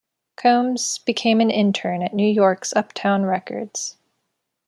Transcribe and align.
Combs 0.35 0.97
became 0.97 1.39
an 1.41 1.51
intern 1.51 2.01
at 2.01 2.11
New 2.15 2.27
York's 2.27 2.73
Uptown 2.75 3.23
Records. 3.23 3.97